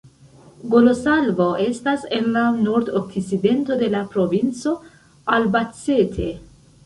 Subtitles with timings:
[0.69, 4.75] Golosalvo estas en la nordokcidento de la provinco
[5.37, 6.33] Albacete.